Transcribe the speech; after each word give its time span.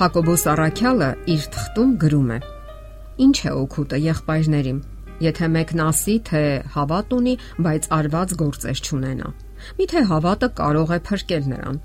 Հակոբոս 0.00 0.46
Արաքյալը 0.48 1.06
իր 1.28 1.42
թղթում 1.52 1.90
գրում 2.00 2.28
է. 2.32 2.36
Ինչ 3.20 3.36
է 3.36 3.50
օգուտը 3.52 3.98
եղբայրներին, 4.00 4.78
եթե 5.20 5.48
մեկն 5.56 5.82
ասի, 5.84 6.14
թե 6.24 6.40
հավատ 6.72 7.12
ունի, 7.16 7.34
բայց 7.66 7.88
արված 7.96 8.32
գործեր 8.40 8.80
չունենա։ 8.80 9.32
Միթե 9.80 10.02
հավատը 10.12 10.48
կարող 10.60 10.94
է 10.96 10.98
փրկել 11.10 11.44
նրան։ 11.52 11.76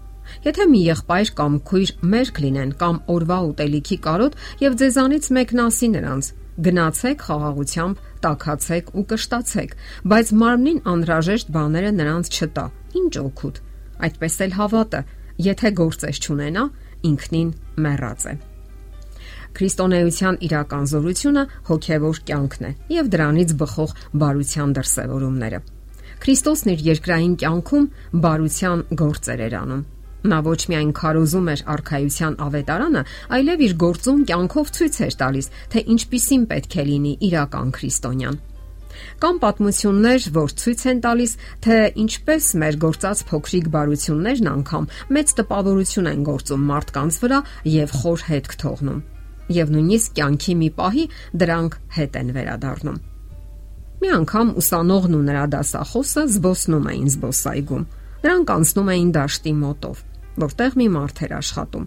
Եթե 0.47 0.67
մի 0.71 0.81
եղբայր 0.85 1.33
կամ 1.41 1.57
քույր 1.67 1.91
մերկ 2.15 2.39
լինեն 2.45 2.71
կամ 2.85 3.01
օրվա 3.15 3.39
ուտելիքի 3.51 3.97
կարոտ 4.07 4.39
եւ 4.63 4.79
ձեզանից 4.79 5.29
մեկն 5.35 5.63
ասի 5.65 5.91
նրանց. 5.99 6.31
գնացեք 6.55 7.19
խաղաղությամբ, 7.27 7.95
տակացեք 8.23 8.85
ու 8.95 9.05
կշտացեք, 9.11 9.71
բայց 10.07 10.27
մարմնին 10.39 10.79
անհրաժեշտ 10.87 11.47
բաները 11.51 11.91
նրանց 11.99 12.31
չտա։ 12.31 12.65
Ինչ 12.95 13.13
օգուտ։ 13.25 13.55
Այդպես 14.07 14.35
էլ 14.45 14.55
հավատը, 14.55 15.01
եթե 15.51 15.69
գործեր 15.83 16.15
չունենա, 16.23 16.63
ինքնին 17.11 17.49
մեռած 17.81 18.27
է։ 18.31 18.35
Քրիստոնեության 19.55 20.37
իրական 20.45 20.87
զորությունը 20.91 21.43
հոգևոր 21.69 22.17
կյանքն 22.29 22.65
է 22.67 22.71
եւ 22.95 23.11
դրանից 23.15 23.51
բխող 23.61 23.93
բարության 24.23 24.73
դրսևորումները։ 24.75 25.59
Քրիստոսն 26.25 26.71
իր 26.73 26.81
երկրային 26.89 27.35
կյանքում 27.43 27.85
բարության 28.25 28.83
գործեր 29.01 29.45
էր 29.45 29.55
անում։ 29.61 29.83
Նա 30.25 30.39
ոչ 30.45 30.61
միայն 30.71 30.91
քարոզում 30.97 31.49
էր 31.53 31.61
արխայության 31.75 32.37
ավետարանը, 32.45 33.03
այլև 33.37 33.63
իր 33.65 33.73
գործում 33.83 34.23
կյանքով 34.31 34.71
ցույց 34.75 34.99
էր 35.05 35.17
տալիս, 35.21 35.49
թե 35.71 35.83
ինչպիսին 35.95 36.45
պետք 36.51 36.77
է 36.81 36.85
լինի 36.89 37.13
իրական 37.29 37.73
քրիստոնյան։ 37.77 38.39
Կան 39.23 39.41
պատմություններ, 39.43 40.27
որ 40.35 40.53
ցույց 40.61 40.85
են 40.91 41.01
տալիս, 41.05 41.33
թե 41.65 41.79
ինչպես 42.05 42.47
մեր 42.61 42.77
գործած 42.85 43.23
փոքրիկ 43.31 43.67
բարություններն 43.75 44.49
անգամ 44.51 44.87
մեծ 45.15 45.33
տպավորություն 45.39 46.09
են 46.11 46.23
գործում 46.29 46.63
մարդկանց 46.69 47.19
վրա 47.25 47.39
եւ 47.75 47.97
խոր 48.01 48.25
հետք 48.29 48.55
թողնում։ 48.65 49.03
Եվ 49.55 49.75
նույնիսկ 49.75 50.15
կյանքի 50.17 50.53
մի 50.61 50.69
պահի 50.79 51.05
դրանք 51.41 51.77
հետ 51.95 52.17
են 52.21 52.31
վերադառնում։ 52.35 53.03
Մի 53.95 54.09
անգամ 54.15 54.49
ուսանողն 54.59 55.13
ու 55.15 55.25
նրա 55.25 55.43
դասախոսը 55.55 56.23
զբոսնում 56.35 56.89
էին 56.91 57.11
զբոսայգում։ 57.13 57.85
Նրանք 58.25 58.51
անցնում 58.55 58.89
էին 58.95 59.11
դաշտի 59.15 59.53
մոտով, 59.61 60.01
որտեղ 60.45 60.75
մի 60.81 60.87
մարդ 60.95 61.21
էր 61.25 61.35
աշխատում։ 61.39 61.85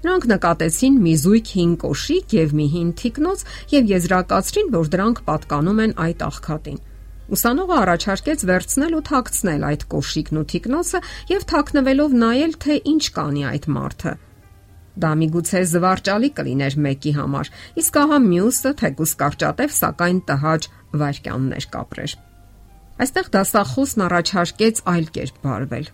Նրանք 0.00 0.26
նկատեցին 0.30 0.94
մի 1.04 1.14
զույգ 1.20 1.50
հին 1.56 1.72
կոշիկ 1.80 2.34
եւ 2.36 2.54
մի 2.56 2.66
հին 2.74 2.92
թիկնոց 3.00 3.42
եւ 3.74 3.90
եզրակացրին, 3.90 4.70
որ 4.76 4.88
դրանք 4.94 5.18
պատկանում 5.26 5.82
են 5.84 5.92
այդ 6.06 6.24
աղքատին։ 6.30 6.78
Ուսանողը 7.30 7.76
առաջարկեց 7.80 8.40
վերցնել 8.50 8.96
ու 8.96 9.02
թաքցնել 9.10 9.66
այդ 9.68 9.84
կոշիկն 9.92 10.40
ու 10.40 10.46
թիկնոցը 10.50 11.00
եւ 11.30 11.44
թաքնվելով 11.52 12.16
նայել, 12.22 12.56
թե 12.64 12.78
ինչ 12.90 13.04
կանի 13.20 13.44
այդ 13.50 13.68
մարդը։ 13.76 14.14
Դա 15.00 15.10
միգուցե 15.20 15.60
զվարճալի 15.70 16.30
կլիներ 16.40 16.74
մեկի 16.86 17.12
համար, 17.20 17.52
իսկ 17.80 18.00
ահա 18.00 18.18
մյուսը 18.24 18.72
թեկուս 18.80 19.12
կարճատև, 19.20 19.76
սակայն 19.78 20.18
տհաճ 20.26 20.68
վարքյաններ 21.00 21.68
կապրեր։ 21.76 22.16
Այստեղ 23.00 23.30
դասախոսն 23.36 24.04
առաջարկեց 24.10 24.82
այլ 24.90 25.06
կերպ 25.14 25.40
բարվել։ 25.46 25.86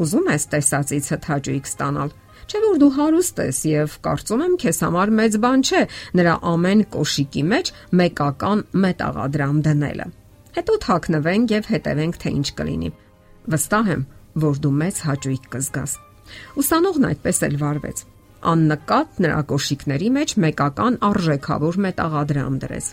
Ուզում 0.00 0.30
ես 0.32 0.46
տեսածից 0.54 1.12
հթաճույք 1.14 1.70
ստանալ, 1.70 2.12
Չէ 2.50 2.58
որ 2.64 2.78
դու 2.82 2.86
հարուստ 2.96 3.40
ես 3.44 3.58
եւ 3.70 3.92
կարծում 4.02 4.40
եմ 4.42 4.54
քեզ 4.58 4.78
համար 4.82 5.10
մեծ 5.18 5.34
բան 5.44 5.60
չէ 5.68 5.82
նրա 6.18 6.32
ամեն 6.50 6.80
կոշիկի 6.94 7.42
մեջ 7.50 7.68
մեկական 8.00 8.62
մետաղադրամ 8.84 9.60
դնելը։ 9.66 10.06
Հետո 10.56 10.76
թաքնվենք 10.84 11.54
եւ 11.54 11.68
հետևենք 11.70 12.18
թե 12.24 12.32
ինչ 12.40 12.48
կլինի։ 12.58 12.90
Վստահ 13.54 13.92
եմ, 13.94 14.02
որ 14.46 14.58
դու 14.64 14.72
մեծ 14.80 14.98
հաճույք 15.10 15.46
կզգաս։ 15.54 15.94
Ուսանողն 16.62 17.06
այդպես 17.10 17.40
էլ 17.46 17.54
վարվեց։ 17.60 18.02
Աննկատ 18.50 19.22
նրա 19.22 19.38
կոշիկների 19.52 20.10
մեջ 20.16 20.34
մեկական 20.46 20.98
արժեքավոր 21.06 21.80
մետաղադրամ 21.86 22.58
դրեց։ 22.64 22.90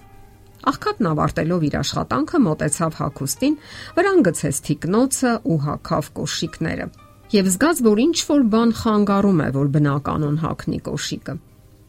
Աղքատն 0.68 1.10
ավարտելով 1.14 1.66
իր 1.68 1.76
աշխատանքը 1.82 2.40
մտեցավ 2.48 3.02
հակոստին, 3.02 3.60
վրան 3.98 4.24
գցեց 4.28 4.62
թիկնոցը 4.68 5.34
ու 5.48 5.60
հակավ 5.68 6.10
կոշիկները 6.18 6.88
եւ 7.28 7.48
զգաց, 7.52 7.80
որ 7.84 8.00
ինչ 8.00 8.18
որ 8.24 8.44
բան 8.52 8.70
խանգարում 8.80 9.40
է, 9.44 9.48
որ 9.52 9.70
բնականon 9.76 10.36
հակնի 10.44 10.78
կոշիկը։ 10.88 11.34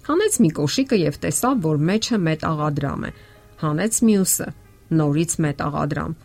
Հանեց 0.08 0.38
մի 0.42 0.50
կոշիկը 0.58 0.98
եւ 0.98 1.18
տեսավ, 1.22 1.60
որ 1.62 1.76
մեջը 1.88 2.18
մետաղադրամ 2.26 3.04
է։ 3.06 3.10
Հանեց 3.62 3.98
մյուսը, 4.08 4.48
նորից 4.98 5.32
մետաղադրամ։ 5.44 6.16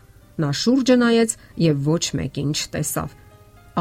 Նա 0.42 0.50
շուրջը 0.64 0.96
նայեց 1.04 1.36
եւ 1.62 1.86
ոչ 1.94 2.04
մեկին 2.18 2.50
չտեսավ։ 2.58 3.14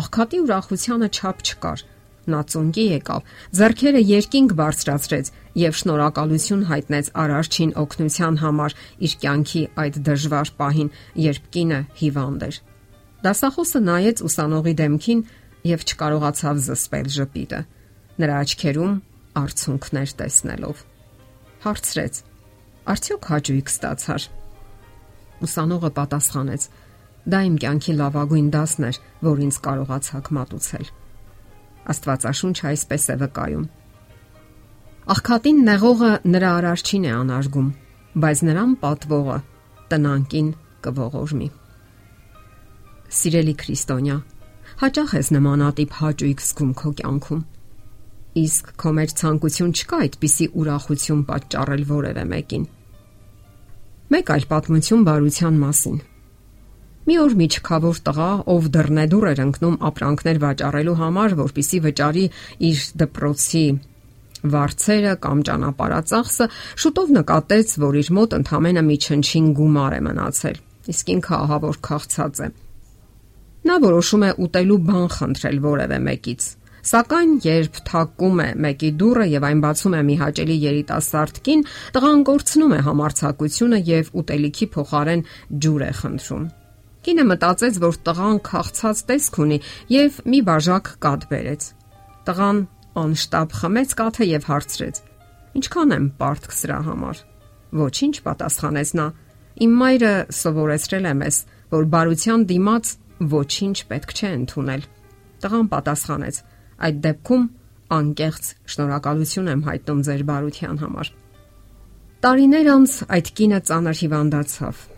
Աղքատի 0.04 0.42
ուրախությանը 0.44 1.10
չափ 1.18 1.44
չկար։ 1.50 1.84
Նա 2.24 2.42
ծնկի 2.54 2.86
եկավ, 2.88 3.26
зерքերը 3.60 4.02
երկինք 4.08 4.54
բարձրացրեց 4.60 5.32
եւ 5.60 5.74
շնորհակալություն 5.80 6.62
հայտնեց 6.70 7.10
արարչին 7.24 7.74
օգնության 7.84 8.40
համար 8.44 8.76
իր 9.04 9.16
կյանքի 9.24 9.64
այդ 9.84 10.00
դժվար 10.08 10.54
պահին, 10.62 10.94
երբ 11.28 11.50
կինը 11.58 11.82
հիվանդ 12.00 12.48
էր։ 12.48 12.62
Դասախոսը 13.28 13.84
նայեց 13.90 14.24
ուսանողի 14.30 14.74
դեմքին 14.84 15.28
եւ 15.74 15.86
չկարողացավ 15.90 16.64
զսպել 16.64 17.14
ժպիտը։ 17.18 17.62
Նրա 18.24 18.40
աչքերում 18.44 18.98
արցունքներ 19.44 20.18
տեսնելով 20.24 20.84
հարցրեց. 21.64 22.18
Արդյոք 22.92 23.28
հաճույք 23.32 23.70
ստացար։ 23.72 24.26
Ուսանողը 25.48 25.92
պատասխանեց. 26.00 26.66
Դա 27.24 27.40
իմ 27.48 27.56
կյանքի 27.64 27.94
լավագույն 28.02 28.50
դասն 28.52 28.88
էր, 28.90 29.00
որ 29.24 29.44
ինձ 29.48 29.60
կարողացաք 29.68 30.28
մատուցել։ 30.38 30.92
Աստվածաշունչը 31.92 32.68
այսպես 32.70 33.08
է 33.14 33.16
վկայում. 33.24 33.64
Աղքատին 35.14 35.58
նեղողը 35.68 36.12
նրա 36.34 36.52
արարչին 36.58 37.08
է 37.10 37.12
անարգում, 37.18 37.66
բայց 38.24 38.44
նրան 38.48 38.76
պատվողը 38.84 39.38
տնանկին 39.92 40.54
կողողորմի։ 40.86 41.50
Սիրելի 43.14 43.56
Քրիստոնյա, 43.64 44.16
հաճախ 44.84 45.18
ես 45.20 45.28
նմանատիպ 45.36 45.98
հաճույք 46.00 46.46
զգում 46.48 46.72
քո 46.80 46.94
կյանքում։ 47.02 47.44
Իսկ 48.44 48.72
քո 48.82 48.94
մեջ 48.98 49.12
ցանկություն 49.20 49.76
չկա 49.78 50.00
այդպիսի 50.08 50.48
ուրախություն 50.64 51.28
պատճառել 51.28 51.84
որևէ 51.92 52.24
մեկին։ 52.32 52.66
Մեկ 54.14 54.34
այլ 54.34 54.48
պատմություն 54.54 55.06
բարության 55.10 55.60
մասին։ 55.68 56.00
Մի 57.04 57.16
օր 57.20 57.34
մի 57.36 57.46
չքավոր 57.52 57.98
տղա, 58.08 58.28
ով 58.48 58.68
դռնեդուր 58.72 59.26
էր 59.34 59.40
ընկնում 59.44 59.74
ապրանքներ 59.90 60.38
վաճառելու 60.40 60.94
համար, 61.02 61.34
որpիսի 61.40 61.80
վճարի 61.84 62.24
իր 62.68 62.84
դպրոցի 63.02 63.64
վարձերը 64.54 65.16
կամ 65.26 65.42
ճանապարհածախսը, 65.50 66.48
շուտով 66.84 67.12
նկատեց, 67.18 67.76
որ 67.84 68.00
իր 68.04 68.12
մոտ 68.20 68.38
ընդամենը 68.40 68.84
մի 68.88 68.98
չնչին 69.04 69.52
գումար 69.60 69.98
է 69.98 70.00
մնացել։ 70.08 70.58
Իսկ 70.94 71.12
ինքը 71.14 71.36
ահավոր 71.44 71.78
քաղցած 71.88 72.42
է։ 72.44 72.50
Նա 73.68 73.78
որոշում 73.84 74.24
է 74.24 74.32
ուտելու 74.48 74.80
բան 74.88 75.06
խնդրել 75.20 75.62
որևէ 75.68 76.00
մեկից։ 76.08 76.50
Սակայն 76.84 77.38
երբ 77.44 77.78
թակում 77.88 78.42
է 78.44 78.50
մեկի 78.64 78.90
դուռը 79.00 79.28
եւ 79.34 79.46
այն 79.48 79.62
բացում 79.64 79.94
է 80.00 80.02
մի 80.08 80.18
հաճելի 80.24 80.58
երիտասարդ 80.64 81.40
կին, 81.46 81.64
տղան 81.96 82.26
կորցնում 82.32 82.76
է 82.76 82.82
համարցակությունը 82.88 83.80
եւ 83.92 84.12
ուտելիքի 84.24 84.68
փոխարեն 84.76 85.24
ջուր 85.64 85.88
է 85.88 85.94
խնդրում։ 86.04 86.44
Կինը 87.04 87.24
մտածեց, 87.28 87.78
որ 87.84 87.98
տղան 88.08 88.38
քաղցած 88.48 89.00
տեսք 89.10 89.40
ունի 89.44 89.58
եւ 89.92 90.20
մի 90.24 90.40
բաժակ 90.48 90.92
կաթ 91.04 91.26
բերեց։ 91.34 91.66
Տղան 92.30 92.60
անշտապ 93.04 93.56
խմեց 93.60 93.96
կաթը 94.00 94.28
եւ 94.30 94.48
հարցրեց. 94.48 95.02
Ինչքան 95.60 95.94
եմ 95.98 96.06
պարտք 96.22 96.56
սրա 96.60 96.78
համար։ 96.88 97.20
Ոչինչ 97.84 98.16
պատասխանեց 98.28 98.94
նա։ 99.00 99.08
Իմ 99.64 99.74
մայրը 99.84 100.14
սովորեցրել 100.40 101.10
է 101.10 101.14
մեզ, 101.24 101.40
որ 101.74 101.90
բարության 101.94 102.46
դիմաց 102.54 102.94
ոչինչ 103.34 103.78
պետք 103.92 104.14
չէ 104.14 104.32
ընդունել։ 104.38 104.88
Տղան 105.44 105.68
պատասխանեց. 105.74 106.40
Այդ 106.88 107.04
դեպքում 107.04 107.46
անկեղծ 108.00 108.50
շնորհակալություն 108.74 109.52
եմ 109.54 109.68
հայտնում 109.68 110.02
ձեր 110.08 110.26
բարության 110.32 110.82
համար։ 110.84 111.14
Տարիներ 112.24 112.74
անց 112.74 112.98
այդ 113.18 113.32
կինը 113.38 113.60
ծանր 113.68 113.98
հիվանդացավ։ 114.04 114.93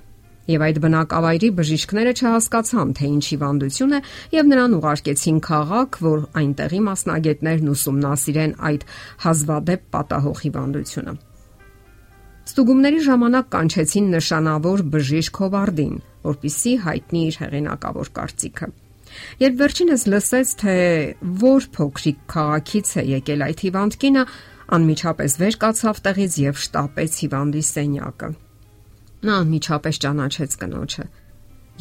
Եվ 0.45 0.63
այդ 0.65 0.79
բնակավայրի 0.83 1.47
բժիշկները 1.57 2.11
չհասկացան, 2.15 2.89
թե 2.97 3.07
ինչ 3.15 3.23
հիվանդություն 3.33 3.95
է, 3.97 3.99
եւ 4.35 4.49
նրան 4.51 4.75
ուղարկեցին 4.77 5.39
քաղաք, 5.47 5.97
որ 6.05 6.19
այնտեղի 6.41 6.81
մասնագետներն 6.85 7.71
ուսումնասիրեն 7.73 8.53
այդ 8.69 8.85
հազվադեպ 9.25 9.87
պատահող 9.95 10.43
հիվանդությունը։ 10.45 11.15
Ստուգումների 12.45 12.99
ժամանակ 13.09 13.47
կանչեցին 13.55 14.09
նշանավոր 14.13 14.81
բժիշկ 14.93 15.39
Հովարդին, 15.41 15.95
որpիսի 16.29 16.73
հայտնի 16.85 17.21
իր 17.25 17.37
հեղինակավոր 17.41 18.11
կարծիքը։ 18.19 18.67
Երբ 19.41 19.59
վերջինս 19.63 20.05
լսեց, 20.13 20.53
թե 20.61 20.75
որ 21.41 21.69
փոքրիկ 21.77 22.23
քաղաքից 22.35 22.93
է 23.01 23.05
եկել 23.15 23.45
այդ 23.49 23.65
հիվանդկինը, 23.65 24.25
անմիջապես 24.77 25.37
վեր 25.41 25.61
կացավ 25.65 26.01
տեղից 26.05 26.41
եւ 26.45 26.65
շտապեց 26.65 27.21
հիվանդի 27.25 27.63
սենյակը։ 27.73 28.35
Նա 29.25 29.37
անմիջապես 29.41 30.01
ճանաչեց 30.05 30.57
կնոջը 30.61 31.05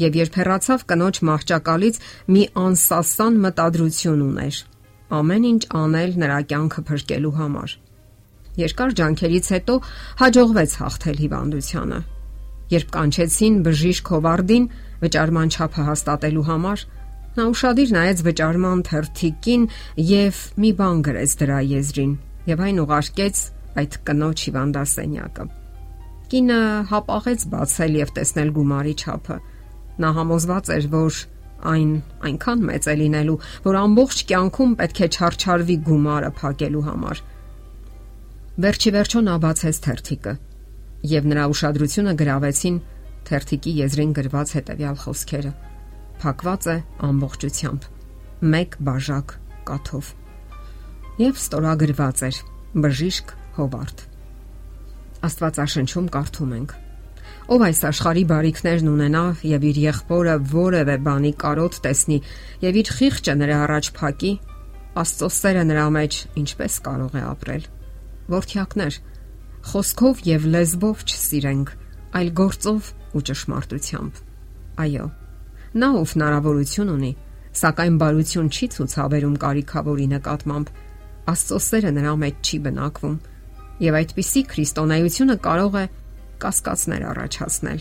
եւ 0.00 0.16
երբ 0.18 0.36
հեռացավ 0.40 0.84
կնոջ 0.90 1.18
մահճակալից 1.28 1.98
մի 2.34 2.42
անսասան 2.64 3.36
մտադրություն 3.44 4.24
ուներ 4.24 4.60
ամեն 5.18 5.44
ինչ 5.50 5.62
անել 5.80 6.16
նրա 6.22 6.38
կյանքը 6.50 6.84
փրկելու 6.88 7.34
համար 7.38 7.76
երկար 8.64 8.96
ջանքերից 9.00 9.50
հետո 9.54 9.76
հաջողվեց 10.22 10.74
հաղթել 10.80 11.22
հիվանդությանը 11.24 12.00
երբ 12.74 12.92
կանչեցին 12.96 13.56
բժիշկ 13.68 14.12
Հովարդին 14.14 14.68
վճարման 15.04 15.50
չափը 15.54 15.88
հաստատելու 15.88 16.46
համար 16.50 16.84
նա 17.34 17.48
ուրախadir 17.50 17.92
նայեց 17.98 18.22
վճարման 18.28 18.84
թերթիկին 18.88 19.66
եւ 20.10 20.40
մի 20.64 20.70
բան 20.80 21.02
գրեց 21.08 21.36
դրա 21.42 21.58
եզրին 21.74 22.14
եւ 22.54 22.64
այն 22.68 22.80
ուղարկեց 22.84 23.44
այդ 23.82 24.00
կնոջ 24.08 24.48
հիվանդասենյակը 24.48 25.46
Կինը 26.34 26.62
հապաղեց 26.90 27.42
բացել 27.46 27.92
եւ 27.94 28.08
տեսնել 28.14 28.48
գումարի 28.54 28.92
չափը։ 28.98 29.34
Նա 30.02 30.08
համոզված 30.16 30.70
էր, 30.74 30.86
որ 30.90 31.18
այն 31.70 31.90
այնքան 32.26 32.64
մեծ 32.70 32.88
է 32.90 32.94
լինելու, 33.00 33.36
որ 33.66 33.76
ամբողջ 33.80 34.22
կյանքում 34.30 34.72
պետք 34.80 34.98
է 35.04 35.08
չարչարվի 35.14 35.76
գումարը 35.86 36.30
փակելու 36.40 36.82
համար։ 36.88 37.20
Վերջի 38.64 38.92
վերջո 38.96 39.22
նա 39.28 39.36
բացեց 39.44 39.78
թերթիկը 39.84 40.34
եւ 41.14 41.28
նրա 41.30 41.44
ուշադրությունը 41.54 42.14
գրավեցին 42.24 42.80
թերթիկի 43.30 43.76
եզրին 43.84 44.16
գրված 44.18 44.54
հետեւյալ 44.58 44.98
խոսքերը. 45.04 45.52
Փակված 46.24 46.66
է 46.74 46.76
ամբողջությամբ։ 47.10 47.86
1 48.58 48.74
բաժակ 48.90 49.36
կաթով։ 49.70 50.10
Եվ 51.22 51.38
ստորագրված 51.44 52.26
էր 52.30 52.42
բժիշկ 52.74 53.38
Հովարդ։ 53.60 54.04
Աստվածաշնչում 55.24 56.08
կարդում 56.14 56.52
ենք. 56.58 56.74
Ով 57.44 57.62
այս 57.64 57.80
աշխարհի 57.90 58.24
բարիքներն 58.30 58.88
ունենա 58.88 59.22
եւ 59.44 59.64
իր 59.68 59.78
եղբորը 59.84 60.34
որևէ 60.52 60.96
բանի 61.04 61.32
կարոտ 61.44 61.78
տեսնի 61.84 62.18
եւ 62.64 62.78
իր 62.80 62.90
խիղճը 62.98 63.34
նրա 63.40 63.58
առաջ 63.64 63.90
փակի, 63.98 64.32
Աստծո 64.94 65.28
սերը 65.34 65.62
նրա 65.66 65.84
մեջ 65.94 66.16
ինչպես 66.38 66.74
կարող 66.86 67.14
է 67.18 67.22
ապրել։ 67.26 67.64
Որդյակներ, 68.30 68.98
խոսքով 69.70 70.20
եւ 70.28 70.46
լեզվով 70.54 71.02
չսիրենք, 71.04 71.72
այլ 72.14 72.30
գործով 72.40 72.90
ու 73.14 73.22
ճշմարտությամբ։ 73.28 74.20
Այո։ 74.84 75.06
Նա 75.74 75.88
ով 75.98 76.14
հնարավորություն 76.14 76.92
ունի, 76.94 77.12
սակայն 77.58 77.98
բարություն 78.04 78.50
չի 78.54 78.68
ցուցաբերում 78.74 79.36
կարիքավորի 79.44 80.06
նկատմամբ, 80.14 80.72
Աստծո 81.34 81.58
սերը 81.66 81.90
նրա 81.98 82.14
մեջ 82.22 82.48
չի 82.48 82.58
բնակվում։ 82.68 83.14
Եվ 83.82 83.96
այդպիսի 83.98 84.42
քրիստոնեությունը 84.52 85.36
կարող 85.44 85.76
է 85.80 85.84
կասկածներ 86.44 87.04
առաջացնել։ 87.10 87.80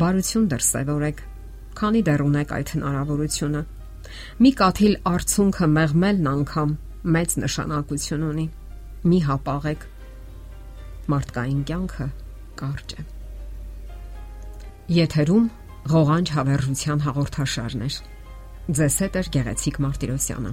Բարություն 0.00 0.46
դրսևորեք, 0.52 1.20
քանի 1.80 2.00
դեռ 2.08 2.24
ունեք 2.24 2.54
այդ 2.56 2.72
հնարավորությունը։ 2.76 3.62
Մի 4.40 4.52
կաթիլ 4.60 4.94
արցունքը 5.10 5.68
մեղմելն 5.76 6.30
անգամ 6.30 6.74
մեծ 7.16 7.36
նշանակություն 7.44 8.24
ունի։ 8.30 8.46
Մի 9.10 9.20
հապաղեք։ 9.28 9.86
Մարդկային 11.10 11.62
կյանքը 11.68 12.08
կարճ 12.60 12.96
է։ 12.96 13.06
Եթերում 15.00 15.46
ղողանջ 15.90 16.34
հավերժության 16.36 17.04
հաղորդաշարն 17.10 17.86
է։ 17.86 17.90
Ձեզ 18.80 18.96
հետ 19.04 19.16
է 19.20 19.22
գեղեցիկ 19.36 19.80
Մարտիրոսյանը։ 19.84 20.52